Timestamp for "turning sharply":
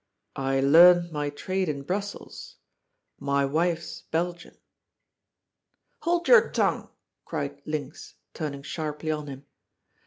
8.33-9.11